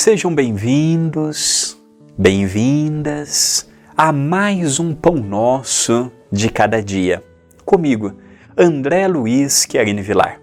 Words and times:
Sejam 0.00 0.32
bem-vindos, 0.32 1.76
bem-vindas 2.16 3.68
a 3.96 4.12
mais 4.12 4.78
um 4.78 4.94
Pão 4.94 5.16
Nosso 5.16 6.12
de 6.30 6.48
cada 6.48 6.80
dia. 6.80 7.20
Comigo, 7.64 8.14
André 8.56 9.08
Luiz 9.08 9.66
Querine 9.66 10.00
Vilar. 10.00 10.40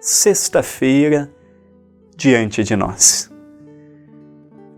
Sexta-feira, 0.00 1.28
diante 2.16 2.62
de 2.62 2.76
nós. 2.76 3.28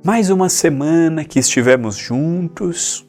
Mais 0.02 0.30
uma 0.30 0.48
semana 0.48 1.22
que 1.22 1.38
estivemos 1.38 1.94
juntos, 1.94 3.06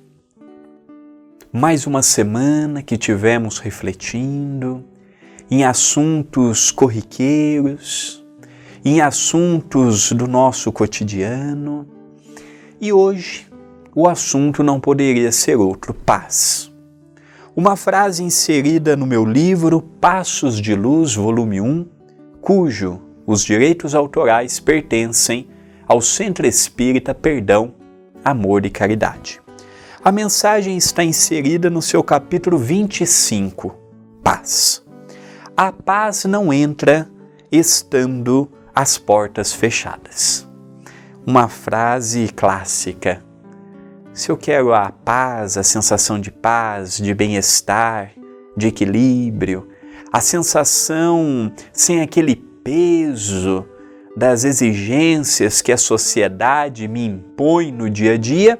mais 1.50 1.88
uma 1.88 2.04
semana 2.04 2.84
que 2.84 2.98
tivemos 2.98 3.58
refletindo 3.58 4.84
em 5.50 5.64
assuntos 5.64 6.72
corriqueiros, 6.72 8.20
em 8.84 9.02
assuntos 9.02 10.12
do 10.12 10.28
nosso 10.28 10.72
cotidiano. 10.72 11.88
E 12.80 12.94
hoje 12.94 13.48
o 13.94 14.08
assunto 14.08 14.64
não 14.64 14.80
poderia 14.80 15.32
ser 15.32 15.56
outro: 15.56 15.94
paz. 15.94 16.72
Uma 17.56 17.76
frase 17.76 18.24
inserida 18.24 18.96
no 18.96 19.06
meu 19.06 19.26
livro 19.26 19.82
Passos 19.82 20.62
de 20.62 20.74
Luz, 20.74 21.16
volume 21.16 21.60
1, 21.60 21.86
cujo 22.40 23.02
os 23.26 23.44
direitos 23.44 23.94
autorais 23.94 24.60
pertencem 24.60 25.48
ao 25.88 26.02
Centro 26.02 26.48
Espírita 26.48 27.14
Perdão, 27.14 27.74
Amor 28.24 28.66
e 28.66 28.70
Caridade. 28.70 29.42
A 30.02 30.12
mensagem 30.12 30.78
está 30.78 31.04
inserida 31.04 31.70
no 31.70 31.82
seu 31.82 32.02
capítulo 32.02 32.58
25, 32.58 33.76
Paz. 34.24 34.82
A 35.58 35.74
paz 35.74 36.24
não 36.24 36.54
entra 36.54 37.10
estando 37.52 38.50
as 38.80 38.98
portas 38.98 39.52
fechadas. 39.52 40.48
Uma 41.28 41.50
frase 41.50 42.30
clássica. 42.34 43.22
Se 44.14 44.32
eu 44.32 44.38
quero 44.38 44.74
a 44.74 44.90
paz, 44.90 45.58
a 45.58 45.64
sensação 45.64 46.18
de 46.18 46.32
paz, 46.32 46.96
de 46.96 47.14
bem-estar, 47.14 48.14
de 48.56 48.68
equilíbrio, 48.68 49.68
a 50.14 50.22
sensação 50.22 51.52
sem 51.74 52.00
aquele 52.00 52.38
peso 52.38 53.66
das 54.16 54.46
exigências 54.46 55.62
que 55.62 55.74
a 55.74 55.78
sociedade 55.78 56.88
me 56.88 57.06
impõe 57.06 57.74
no 57.74 57.90
dia 57.90 58.14
a 58.14 58.18
dia, 58.18 58.58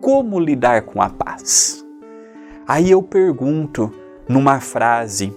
como 0.00 0.40
lidar 0.40 0.82
com 0.82 1.00
a 1.00 1.08
paz? 1.08 1.86
Aí 2.66 2.90
eu 2.90 3.00
pergunto, 3.00 3.94
numa 4.28 4.58
frase 4.58 5.32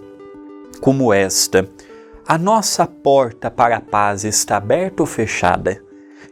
como 0.81 1.13
esta: 1.13 1.69
a 2.27 2.37
nossa 2.37 2.85
porta 2.85 3.49
para 3.49 3.77
a 3.77 3.81
paz 3.81 4.23
está 4.23 4.57
aberta 4.57 5.01
ou 5.01 5.07
fechada? 5.07 5.81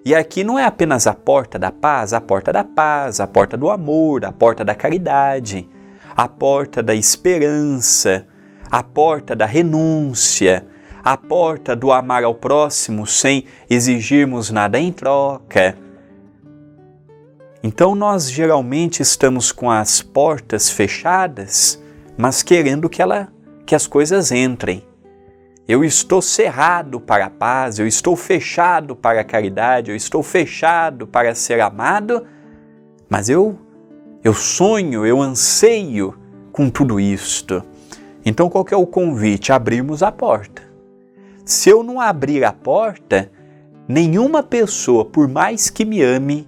E 0.03 0.13
aqui 0.13 0.43
não 0.43 0.59
é 0.59 0.65
apenas 0.65 1.07
a 1.07 1.13
porta 1.13 1.57
da 1.57 1.71
paz, 1.71 2.13
a 2.13 2.21
porta 2.21 2.51
da 2.51 2.63
paz, 2.63 3.19
a 3.19 3.25
porta 3.25 3.55
do 3.55 3.69
amor, 3.69 4.25
a 4.25 4.31
porta 4.31 4.63
da 4.63 4.75
caridade, 4.75 5.67
a 6.16 6.27
porta 6.27 6.83
da 6.83 6.93
esperança, 6.93 8.27
a 8.69 8.83
porta 8.83 9.35
da 9.35 9.45
renúncia, 9.45 10.67
a 11.03 11.16
porta 11.16 11.75
do 11.75 11.91
amar 11.91 12.23
ao 12.23 12.35
próximo 12.35 13.07
sem 13.07 13.45
exigirmos 13.69 14.51
nada 14.51 14.77
em 14.77 14.91
troca, 14.91 15.77
então 17.67 17.95
nós 17.95 18.29
geralmente 18.29 19.01
estamos 19.01 19.51
com 19.51 19.71
as 19.71 19.99
portas 19.99 20.69
fechadas, 20.69 21.81
mas 22.16 22.43
querendo 22.43 22.88
que 22.88 23.01
ela 23.01 23.27
que 23.66 23.73
as 23.73 23.88
coisas 23.88 24.31
entrem. 24.31 24.83
Eu 25.67 25.83
estou 25.83 26.21
cerrado 26.21 26.99
para 26.99 27.25
a 27.25 27.29
paz, 27.29 27.79
eu 27.79 27.87
estou 27.87 28.15
fechado 28.15 28.95
para 28.95 29.21
a 29.21 29.23
caridade, 29.23 29.89
eu 29.89 29.95
estou 29.95 30.21
fechado 30.21 31.07
para 31.07 31.33
ser 31.33 31.59
amado, 31.59 32.25
mas 33.09 33.29
eu 33.29 33.57
eu 34.23 34.33
sonho, 34.33 35.05
eu 35.05 35.21
anseio 35.21 36.17
com 36.51 36.69
tudo 36.69 36.99
isto. 36.99 37.63
Então 38.23 38.49
qual 38.49 38.65
é 38.71 38.75
o 38.75 38.85
convite? 38.85 39.51
Abrirmos 39.51 40.03
a 40.03 40.11
porta. 40.11 40.63
Se 41.43 41.69
eu 41.69 41.83
não 41.83 41.99
abrir 41.99 42.43
a 42.43 42.51
porta, 42.51 43.31
nenhuma 43.87 44.43
pessoa, 44.43 45.05
por 45.05 45.27
mais 45.27 45.69
que 45.69 45.85
me 45.85 46.01
ame, 46.01 46.47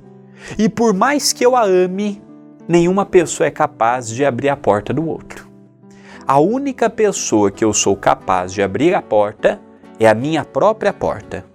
e 0.58 0.70
por 0.70 0.94
mais 0.94 1.34
que 1.34 1.46
eu 1.46 1.56
a 1.56 1.64
ame, 1.64 2.22
nenhuma 2.68 3.06
pessoa 3.06 3.48
é 3.48 3.52
capaz 3.52 4.08
de 4.10 4.24
abrir 4.26 4.50
a 4.50 4.58
porta 4.58 4.94
do 4.94 5.08
outro. 5.08 5.47
A 6.28 6.40
única 6.40 6.90
pessoa 6.90 7.50
que 7.50 7.64
eu 7.64 7.72
sou 7.72 7.96
capaz 7.96 8.52
de 8.52 8.62
abrir 8.62 8.94
a 8.94 9.02
porta 9.02 9.62
é 9.98 10.10
a 10.10 10.14
minha 10.14 10.44
própria 10.44 10.92
porta. 10.92 11.46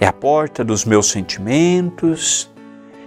É 0.00 0.06
a 0.06 0.12
porta 0.12 0.64
dos 0.64 0.84
meus 0.84 1.08
sentimentos, 1.08 2.50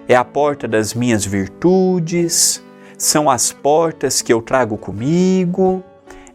é 0.08 0.16
a 0.16 0.24
porta 0.24 0.66
das 0.66 0.94
minhas 0.94 1.26
virtudes, 1.26 2.64
são 2.98 3.30
as 3.30 3.52
portas 3.52 4.22
que 4.22 4.32
eu 4.32 4.42
trago 4.42 4.78
comigo. 4.78 5.84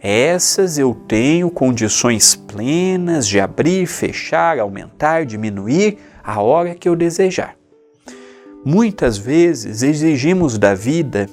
Essas 0.03 0.77
eu 0.77 0.95
tenho 1.09 1.51
condições 1.51 2.37
plenas 2.37 3.27
de 3.27 3.41
abrir, 3.41 3.87
fechar, 3.87 4.59
aumentar, 4.59 5.25
diminuir 5.25 5.97
a 6.23 6.43
hora 6.43 6.75
que 6.75 6.91
eu 6.91 6.95
desejar. 6.95 7.57
Muitas 8.63 9.17
vezes 9.17 9.83
exigimos 9.83 10.59
da 10.59 10.75
vida, 10.75 11.27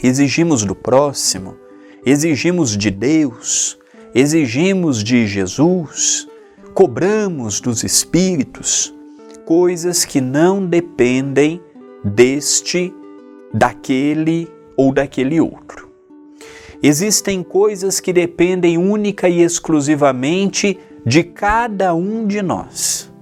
exigimos 0.00 0.64
do 0.64 0.76
próximo, 0.76 1.56
exigimos 2.04 2.76
de 2.76 2.90
Deus, 2.90 3.78
exigimos 4.14 5.02
de 5.02 5.26
Jesus, 5.26 6.28
cobramos 6.74 7.60
dos 7.60 7.84
Espíritos 7.84 8.94
coisas 9.44 10.04
que 10.04 10.20
não 10.20 10.64
dependem 10.64 11.60
deste, 12.04 12.94
daquele 13.52 14.48
ou 14.76 14.92
daquele 14.92 15.40
outro. 15.40 15.90
Existem 16.82 17.42
coisas 17.42 18.00
que 18.00 18.12
dependem 18.12 18.76
única 18.78 19.28
e 19.28 19.42
exclusivamente 19.42 20.78
de 21.04 21.22
cada 21.22 21.94
um 21.94 22.26
de 22.26 22.42
nós. 22.42 23.12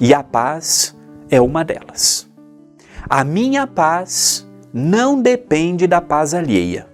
E 0.00 0.12
a 0.12 0.22
paz 0.22 0.96
é 1.30 1.40
uma 1.40 1.64
delas. 1.64 2.28
A 3.08 3.24
minha 3.24 3.66
paz 3.66 4.46
não 4.72 5.20
depende 5.20 5.86
da 5.86 6.00
paz 6.00 6.34
alheia. 6.34 6.91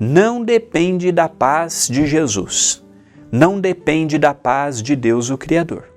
Não 0.00 0.44
depende 0.44 1.10
da 1.10 1.28
paz 1.28 1.88
de 1.90 2.06
Jesus. 2.06 2.84
Não 3.32 3.60
depende 3.60 4.16
da 4.16 4.32
paz 4.32 4.80
de 4.80 4.94
Deus 4.94 5.28
o 5.28 5.36
Criador. 5.36 5.88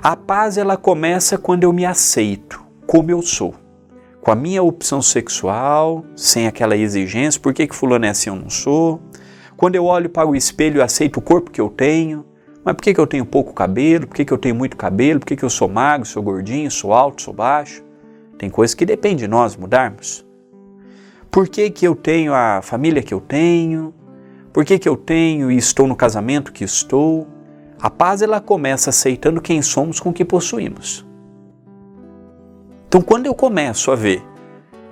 A 0.00 0.14
paz 0.14 0.56
ela 0.56 0.76
começa 0.76 1.36
quando 1.36 1.64
eu 1.64 1.72
me 1.72 1.84
aceito 1.84 2.62
como 2.86 3.10
eu 3.10 3.20
sou, 3.20 3.54
com 4.20 4.30
a 4.30 4.36
minha 4.36 4.62
opção 4.62 5.02
sexual, 5.02 6.04
sem 6.14 6.46
aquela 6.46 6.76
exigência, 6.76 7.40
por 7.40 7.52
que, 7.52 7.66
que 7.66 7.74
fulano 7.74 8.04
é 8.04 8.10
assim 8.10 8.30
eu 8.30 8.36
não 8.36 8.48
sou? 8.48 9.00
Quando 9.56 9.74
eu 9.74 9.84
olho 9.84 10.08
para 10.08 10.28
o 10.28 10.36
espelho 10.36 10.78
e 10.78 10.82
aceito 10.82 11.16
o 11.16 11.22
corpo 11.22 11.50
que 11.50 11.60
eu 11.60 11.68
tenho, 11.68 12.24
mas 12.64 12.76
por 12.76 12.82
que, 12.82 12.94
que 12.94 13.00
eu 13.00 13.06
tenho 13.08 13.26
pouco 13.26 13.52
cabelo? 13.52 14.06
Por 14.06 14.14
que, 14.14 14.24
que 14.24 14.32
eu 14.32 14.38
tenho 14.38 14.54
muito 14.54 14.76
cabelo? 14.76 15.18
Por 15.18 15.26
que, 15.26 15.34
que 15.34 15.44
eu 15.44 15.50
sou 15.50 15.68
magro, 15.68 16.06
sou 16.06 16.22
gordinho, 16.22 16.70
sou 16.70 16.92
alto, 16.92 17.22
sou 17.22 17.34
baixo? 17.34 17.82
Tem 18.38 18.48
coisas 18.48 18.72
que 18.72 18.86
dependem 18.86 19.16
de 19.16 19.28
nós 19.28 19.56
mudarmos. 19.56 20.24
Por 21.32 21.48
que, 21.48 21.70
que 21.70 21.88
eu 21.88 21.96
tenho 21.96 22.34
a 22.34 22.60
família 22.60 23.02
que 23.02 23.14
eu 23.14 23.18
tenho? 23.18 23.94
Por 24.52 24.66
que, 24.66 24.78
que 24.78 24.86
eu 24.86 24.98
tenho 24.98 25.50
e 25.50 25.56
estou 25.56 25.88
no 25.88 25.96
casamento 25.96 26.52
que 26.52 26.62
estou? 26.62 27.26
A 27.80 27.88
paz 27.88 28.20
ela 28.20 28.38
começa 28.38 28.90
aceitando 28.90 29.40
quem 29.40 29.62
somos 29.62 29.98
com 29.98 30.10
o 30.10 30.12
que 30.12 30.26
possuímos. 30.26 31.06
Então, 32.86 33.00
quando 33.00 33.24
eu 33.24 33.34
começo 33.34 33.90
a 33.90 33.96
ver 33.96 34.22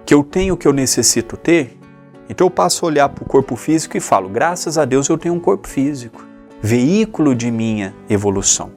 que 0.06 0.14
eu 0.14 0.24
tenho 0.24 0.54
o 0.54 0.56
que 0.56 0.66
eu 0.66 0.72
necessito 0.72 1.36
ter, 1.36 1.78
então 2.26 2.46
eu 2.46 2.50
passo 2.50 2.86
a 2.86 2.88
olhar 2.88 3.10
para 3.10 3.22
o 3.22 3.28
corpo 3.28 3.54
físico 3.54 3.98
e 3.98 4.00
falo: 4.00 4.30
graças 4.30 4.78
a 4.78 4.86
Deus 4.86 5.10
eu 5.10 5.18
tenho 5.18 5.34
um 5.34 5.40
corpo 5.40 5.68
físico 5.68 6.26
veículo 6.62 7.34
de 7.34 7.50
minha 7.50 7.94
evolução. 8.08 8.72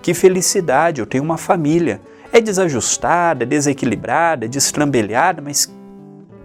Que 0.00 0.14
felicidade, 0.14 1.00
eu 1.00 1.06
tenho 1.06 1.22
uma 1.22 1.36
família. 1.36 2.00
É 2.32 2.40
desajustada, 2.40 3.44
é 3.44 3.46
desequilibrada, 3.46 4.46
é 4.46 4.48
destrambelhada, 4.48 5.42
mas, 5.42 5.72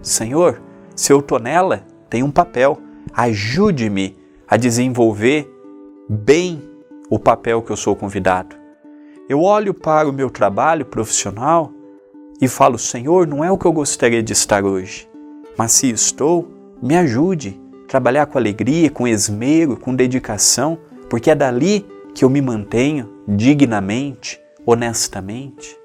Senhor, 0.02 0.60
se 0.96 1.12
eu 1.12 1.20
estou 1.20 1.38
nela, 1.38 1.84
tem 2.08 2.22
um 2.22 2.30
papel. 2.30 2.78
Ajude-me 3.12 4.16
a 4.48 4.56
desenvolver 4.56 5.50
bem 6.08 6.62
o 7.08 7.18
papel 7.18 7.62
que 7.62 7.70
eu 7.70 7.76
sou 7.76 7.94
convidado. 7.94 8.56
Eu 9.28 9.42
olho 9.42 9.72
para 9.72 10.08
o 10.08 10.12
meu 10.12 10.30
trabalho 10.30 10.84
profissional 10.84 11.72
e 12.40 12.48
falo: 12.48 12.78
Senhor, 12.78 13.26
não 13.26 13.44
é 13.44 13.50
o 13.50 13.58
que 13.58 13.66
eu 13.66 13.72
gostaria 13.72 14.22
de 14.22 14.32
estar 14.32 14.64
hoje, 14.64 15.08
mas 15.56 15.72
se 15.72 15.90
estou, 15.90 16.48
me 16.82 16.96
ajude 16.96 17.60
trabalhar 17.86 18.26
com 18.26 18.38
alegria, 18.38 18.90
com 18.90 19.06
esmero, 19.06 19.76
com 19.76 19.94
dedicação, 19.94 20.78
porque 21.08 21.30
é 21.30 21.34
dali 21.34 21.86
que 22.14 22.24
eu 22.24 22.30
me 22.30 22.40
mantenho 22.40 23.08
dignamente, 23.26 24.40
honestamente. 24.64 25.76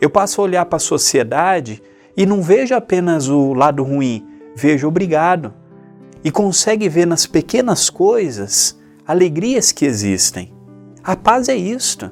Eu 0.00 0.10
passo 0.10 0.40
a 0.40 0.44
olhar 0.44 0.64
para 0.66 0.76
a 0.76 0.80
sociedade 0.80 1.82
e 2.16 2.24
não 2.24 2.42
vejo 2.42 2.74
apenas 2.74 3.28
o 3.28 3.52
lado 3.52 3.82
ruim, 3.82 4.26
vejo 4.54 4.88
obrigado. 4.88 5.52
E 6.22 6.30
consegue 6.30 6.88
ver 6.88 7.06
nas 7.06 7.26
pequenas 7.26 7.90
coisas 7.90 8.78
alegrias 9.06 9.72
que 9.72 9.84
existem. 9.84 10.52
A 11.02 11.14
paz 11.14 11.48
é 11.48 11.54
isto. 11.54 12.10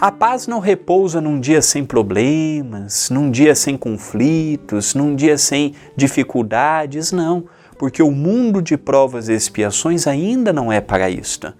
A 0.00 0.10
paz 0.10 0.46
não 0.46 0.58
repousa 0.58 1.20
num 1.20 1.38
dia 1.38 1.62
sem 1.62 1.84
problemas, 1.84 3.10
num 3.10 3.30
dia 3.30 3.54
sem 3.54 3.76
conflitos, 3.76 4.94
num 4.94 5.14
dia 5.14 5.38
sem 5.38 5.74
dificuldades, 5.96 7.12
não, 7.12 7.44
porque 7.78 8.02
o 8.02 8.10
mundo 8.10 8.60
de 8.60 8.76
provas 8.76 9.28
e 9.28 9.34
expiações 9.34 10.06
ainda 10.06 10.52
não 10.52 10.72
é 10.72 10.80
para 10.80 11.08
isto. 11.10 11.52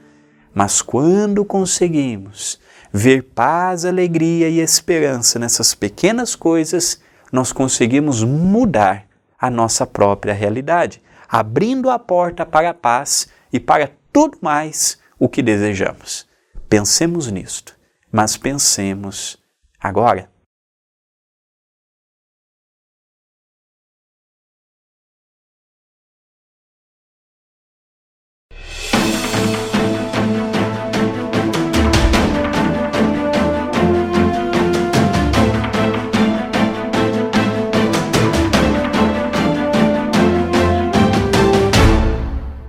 Mas 0.53 0.81
quando 0.81 1.45
conseguimos 1.45 2.59
ver 2.93 3.25
paz, 3.35 3.85
alegria 3.85 4.49
e 4.49 4.61
esperança 4.61 5.39
nessas 5.39 5.75
pequenas 5.75 6.35
coisas, 6.35 7.01
nós 7.35 7.51
conseguimos 7.51 8.23
mudar 8.23 9.09
a 9.37 9.51
nossa 9.51 9.85
própria 9.85 10.33
realidade, 10.33 11.03
abrindo 11.29 11.91
a 11.91 11.99
porta 11.99 12.47
para 12.47 12.71
a 12.71 12.75
paz 12.75 13.29
e 13.53 13.59
para 13.59 13.91
tudo 14.13 14.39
mais 14.41 15.01
o 15.19 15.29
que 15.29 15.43
desejamos. 15.43 16.29
Pensemos 16.69 17.29
nisto, 17.33 17.77
mas 18.13 18.37
pensemos 18.37 19.37
agora. 19.81 20.34